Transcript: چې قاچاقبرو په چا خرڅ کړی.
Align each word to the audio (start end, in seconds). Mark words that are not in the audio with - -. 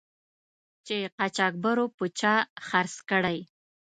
چې 0.85 0.97
قاچاقبرو 1.17 1.85
په 1.97 2.05
چا 2.19 2.33
خرڅ 2.67 2.95
کړی. 3.09 3.39